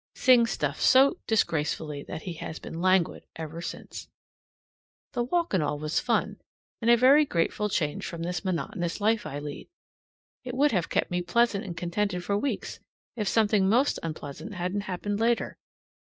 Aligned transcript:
Sing 0.15 0.47
stuffed 0.47 0.81
so 0.81 1.19
disgracefully 1.27 2.01
that 2.01 2.23
he 2.23 2.33
has 2.33 2.57
been 2.57 2.81
languid 2.81 3.27
ever 3.35 3.61
since. 3.61 4.09
The 5.13 5.21
walk 5.23 5.53
and 5.53 5.61
all 5.61 5.77
was 5.77 5.99
fun, 5.99 6.41
and 6.81 6.89
a 6.89 6.97
very 6.97 7.23
grateful 7.23 7.69
change 7.69 8.03
from 8.03 8.23
this 8.23 8.43
monotonous 8.43 8.99
life 8.99 9.27
I 9.27 9.37
lead. 9.37 9.69
It 10.43 10.55
would 10.55 10.71
have 10.71 10.89
kept 10.89 11.11
me 11.11 11.21
pleasant 11.21 11.63
and 11.63 11.77
contented 11.77 12.23
for 12.23 12.35
weeks 12.35 12.79
if 13.15 13.27
something 13.27 13.69
most 13.69 13.99
unpleasant 14.01 14.55
hadn't 14.55 14.81
happened 14.89 15.19
later. 15.19 15.59